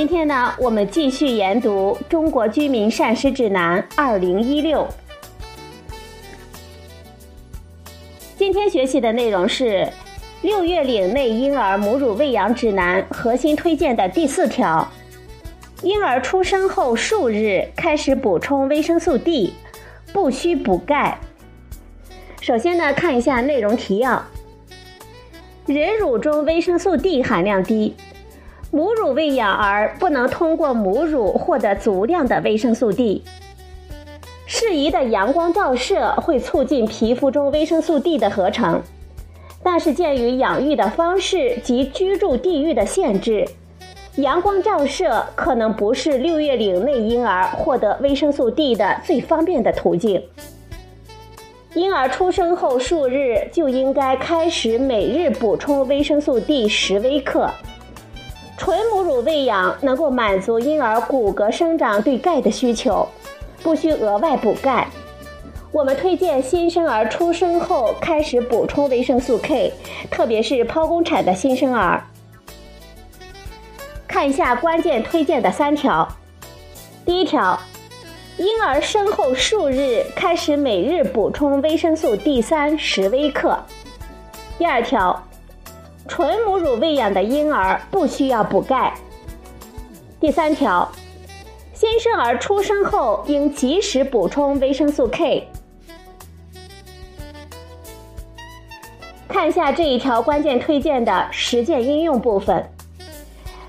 [0.00, 4.88] 今天呢，我们继续研读《中国居民膳食指南（二零一六）》。
[8.34, 9.64] 今天学习的内容是
[10.40, 14.90] 《六月龄内婴儿母乳喂养指南》核心推荐的第四条：
[15.82, 19.52] 婴儿出生后数日开始补充维生素 D，
[20.14, 21.18] 不需补钙。
[22.40, 24.24] 首先呢，看一下内容提要。
[25.66, 27.94] 人乳中维生素 D 含量低，
[28.72, 33.24] 母乳喂养儿不能通过母乳获得足量的维生素 D。
[34.46, 38.80] 适宜的阳光照射会促进皮肤中维生素 D 的合成，
[39.64, 43.44] 但是鉴于养育的方式及居住地域的限制，
[44.16, 50.22] 阳光照射可能不是六月龄内婴儿获得维生素 D 的最方便的途径。
[51.74, 57.50] 婴儿出生后数日就应该开始每日补充维生素 D 十微克。
[58.60, 63.08] 纯母乳喂养能够满足婴儿骨骼生长对钙的需求，
[63.62, 64.86] 不需额外补钙。
[65.72, 69.72] 我们推荐新生儿出生后开始补充维生素 K，
[70.10, 72.04] 特别是剖宫产的新生儿。
[74.06, 76.06] 看一下关键推荐的三条。
[77.06, 77.58] 第一条。
[78.36, 83.58] 婴儿生后数日开始每日补充维生素 D 三十微克。
[84.56, 85.22] 第二条，
[86.10, 88.92] 纯母乳喂养的婴儿不需要补钙。
[90.18, 90.90] 第三条，
[91.72, 95.46] 新生儿出生后应及时补充维生素 K。
[99.28, 102.68] 看一下这一条关键推荐的实践应用部分。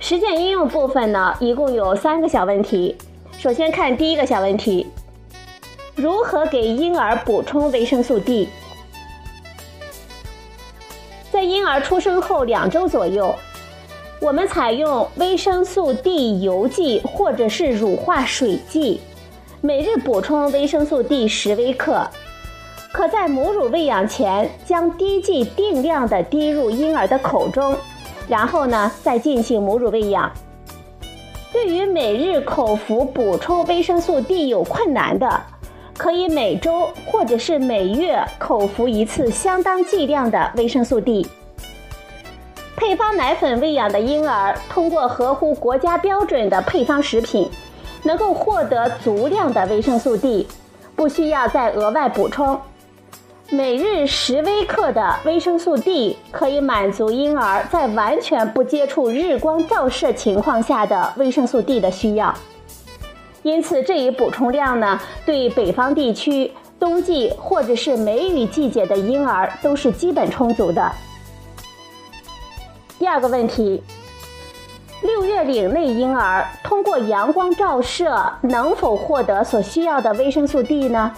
[0.00, 2.96] 实践应用部分呢，一共有三个小问题。
[3.38, 4.88] 首先看第一个小问题：
[5.94, 8.48] 如何给婴儿补充维生素 D？
[11.64, 13.34] 婴儿出生后两周左右，
[14.20, 19.00] 我们采用维生素 D 油剂或者是乳化水剂，
[19.62, 22.06] 每日补充维生素 D 十微克。
[22.92, 27.74] 可在母乳喂养前，将滴剂定量的滴入婴儿的口中，
[28.28, 30.30] 然后呢，再进行母乳喂养。
[31.50, 35.40] 对于每日口服补充维生素 D 有困难的，
[35.96, 41.26] 可以每周或者是每月口服一次相当剂量的维生素 D。
[42.76, 47.48] 配方奶粉喂养的婴儿，通过合乎国家标准的配方食品，
[48.02, 50.46] 能够获得足量的维生素 D，
[50.96, 52.60] 不需要再额外补充。
[53.48, 62.34] 每日十微克的维生素 D 可以满足婴儿在完全不接触日光照射情况下的维生素 D 的需要。
[63.42, 70.90] 因此，这一补充量呢，对北方地区冬季或者是梅雨季节的婴儿都是基本充足的。
[73.04, 73.82] 第二个问题：
[75.02, 81.12] 六月龄内婴儿通过阳光照射能否获得所需要的维生素 D 呢？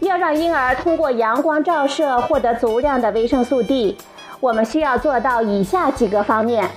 [0.00, 3.96] 要让婴儿通过阳光照射获得足量的维生素 D，
[4.40, 6.68] 我们需要做到以下几个方面。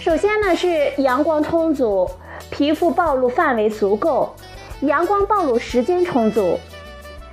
[0.00, 2.08] 首先呢是阳光充足，
[2.50, 4.34] 皮肤暴露范围足够，
[4.80, 6.58] 阳光暴露时间充足。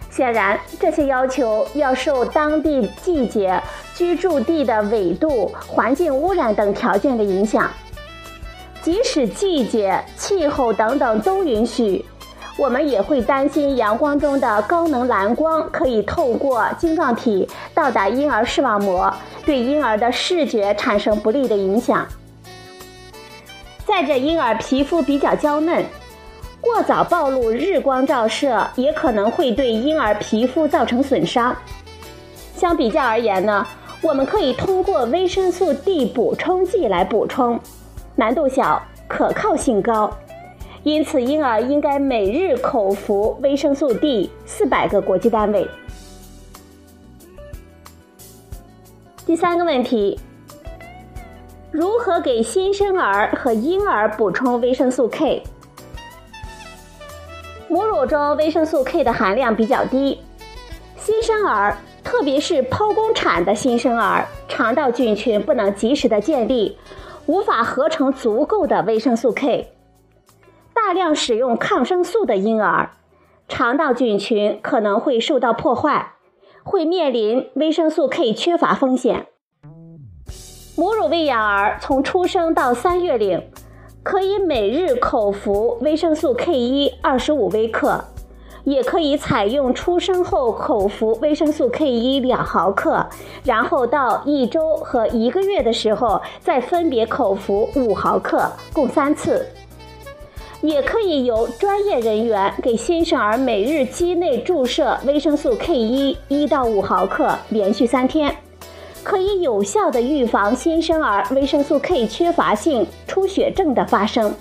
[0.09, 3.63] 显然，这些要求要受当地季节、
[3.95, 7.69] 居住地的纬度、环境污染等条件的影响。
[8.81, 12.03] 即使季节、气候等等都允许。
[12.57, 19.11] 我们也会担心阳光中的高能蓝光可以透过晶状体到达婴儿视网膜，
[19.45, 22.05] 对婴儿的视觉产生不利的影响。
[23.85, 25.83] 再者，婴儿皮肤比较娇嫩，
[26.59, 31.55] 过早暴露日光照射也可能会对婴儿皮肤造成损伤。
[32.55, 33.65] 相比较而言呢，
[34.03, 37.59] 我们可以通过维生素 D 补充剂来补充，
[38.15, 40.11] 难度小，可靠性高。
[40.81, 45.67] 因此，婴儿应该每日口服维生素 D 四百个国际单位。
[49.23, 50.19] 第三个问题：
[51.69, 55.43] 如何给新生儿和婴儿补充维生素 K？
[57.67, 60.19] 母乳中维生素 K 的含量比较低，
[60.97, 66.77] 新生儿，特别是剖宫产的新生儿，肠道菌群不能及时的建立，
[67.25, 69.73] 无法合成足够的维生素 K。
[70.73, 72.91] 大量使用抗生素的婴儿，
[73.47, 76.13] 肠道菌群可能会受到破坏，
[76.63, 79.27] 会面临维生素 K 缺乏风险。
[80.75, 83.49] 母乳喂养儿从出生到三月龄，
[84.03, 88.03] 可以每日口服维生素 K 一二十五微克。
[88.63, 93.05] 也可以采用出生后口服维生素 K 一两毫克，
[93.43, 99.45] 然后到一周和一个月的时候再分别口服五毫克，共三次。
[100.61, 108.31] 也可以由专业人员给新生儿每日肌内注射维生素 K 一一到五毫克，连续三天，
[109.03, 114.31] 可以有效的预防新生儿维生素 K 缺乏性出血症的发生。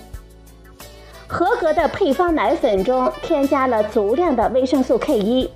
[1.32, 5.48] 合格的配方奶粉中添加了足量的维生素 K 一。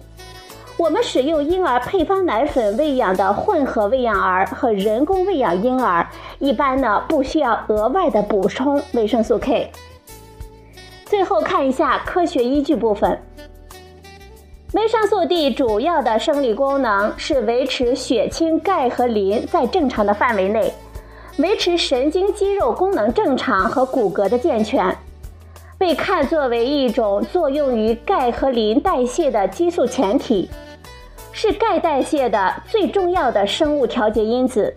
[0.76, 9.72] 我们使用婴儿配方奶粉喂养的混合喂养儿和人工喂养婴儿，一般呢不需要额外的补充维生素 K。
[11.06, 13.20] 最后看一下科学依据部分。
[14.74, 20.72] 维生素 D 主要的生理功能是维持血清钙和磷在正常的范围内，
[21.38, 24.96] 维持神经肌肉功能正常和骨骼的健全。
[25.76, 30.48] 被看作为一种作用于钙和磷代谢的激素前体，
[31.32, 34.74] 是钙代谢的最重要的生物调节因子。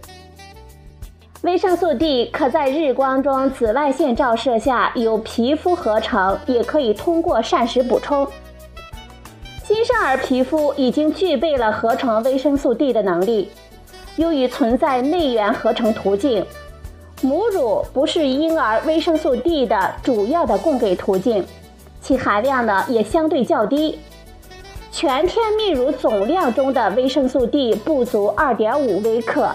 [1.43, 8.27] 维生素 D 可在日光中紫外线照射下由皮肤合成，也可以通过膳食补充。
[9.63, 13.51] 新生儿皮肤已经具备了合成维生素 D 的能力，
[14.15, 16.43] 由于存在内源合成途径。
[17.21, 21.43] 母乳不是婴儿维生素 D 的主要的供给途径，
[21.99, 23.99] 其含量呢也相对较低。
[24.91, 29.49] 全天泌乳总量中的维生素 D 不足2.5微克，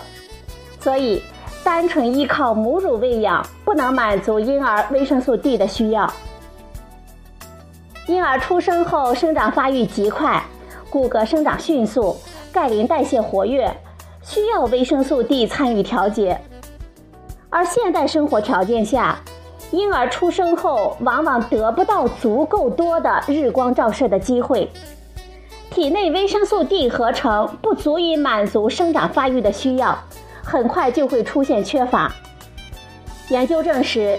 [0.81, 1.23] 所以
[1.63, 6.13] 单纯依靠母乳喂养不能满足婴儿维生素 D 的需要。
[8.09, 10.43] 婴儿出生后生长发育极快，
[10.91, 12.17] 骨骼生长迅速，
[12.53, 13.73] 钙磷代谢活跃，
[14.23, 16.41] 需要维生素 D 参与调节。
[17.55, 19.21] 而现代生活条件下，
[19.73, 24.71] 婴儿出生后往往得不到足够多的日光照射的机会，
[25.71, 30.03] 体内维生素 D 合成不足以满足生长发育的需要，
[30.43, 32.11] 很快就会出现缺乏。
[33.29, 34.19] 研究证实，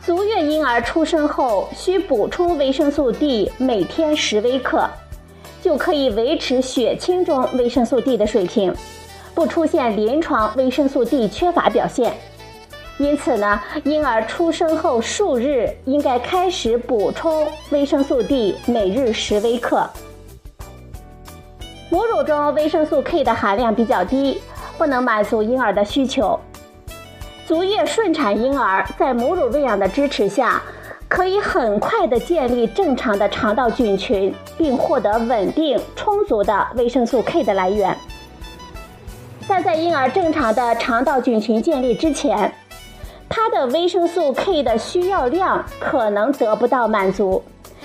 [0.00, 4.88] 足月婴儿出生后需补充维生素 D 每天十微克，
[5.60, 8.74] 就可以维持血清中维生素 D 的水平，
[9.34, 12.10] 不出现临床维生素 D 缺乏表现。
[12.98, 19.88] 因此呢，婴儿出生后数日应该开始补充维生素 D，每日十微克。
[21.90, 24.40] 母乳中维生素 K 的含量比较低，
[24.78, 26.38] 不能满足婴儿的需求。
[27.46, 30.62] 足月顺产婴儿在母乳喂养的支持下，
[31.08, 37.96] 可以很快的建立正常的肠道菌群，并获得稳定充足的维生素 K 的来源。
[39.46, 42.50] 但在婴儿正常的肠道菌群建立之前，
[43.28, 47.42] 它的维生素 K 的需要量可能得不到满足，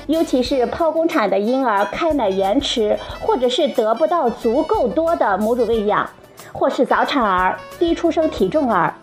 [0.08, 6.08] 尤其是剖宫产的婴儿开奶延迟，或者是得不到足够多的母乳喂养，
[6.52, 8.94] 或是早产儿、低出生体重儿，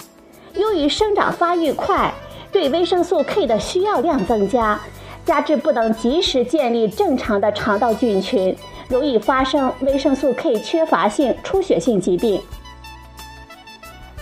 [0.54, 2.12] 由于生长发育快，
[2.52, 4.78] 对维生素 K 的需要量增加，
[5.24, 8.56] 加之不能及时建立正常的肠道菌群，
[8.88, 12.40] 容易发生维生素 K 缺乏性出血性疾病。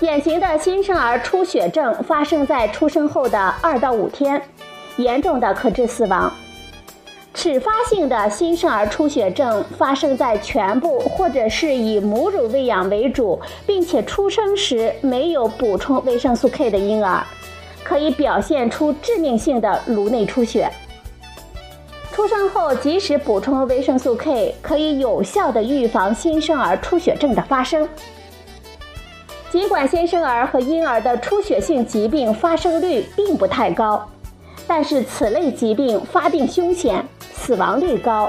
[0.01, 4.43] 典型的新生儿出血症发生在出生后的二到五天，
[4.97, 6.33] 严重的可致死亡。
[7.33, 17.25] 迟发性的新生儿出血症发生在全部或者是以母乳喂养为主，并且出生时没有补充维生素 K 的婴儿，
[17.85, 20.69] 可以表现出致命性的颅内出血。
[22.11, 27.89] 出生后及时补充维生素 K，可以有效的预防新生儿出血症的发生。
[29.55, 34.05] 尽管新生儿和婴儿的出血性疾病发生率并不太高，
[34.67, 38.29] 但是此类疾病发病凶险，死亡率高。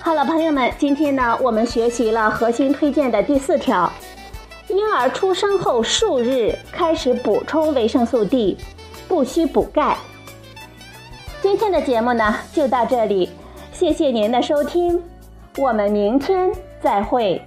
[0.00, 3.88] 好了，朋友们，今天呢，我们学习了核心推荐的第四条：
[4.66, 8.58] 婴儿出生后数日开始补充维生素 D，
[9.06, 9.96] 不需补钙。
[11.40, 13.30] 今天的节目呢，就到这里，
[13.72, 15.00] 谢谢您的收听，
[15.58, 16.50] 我们明天
[16.82, 17.40] 再会。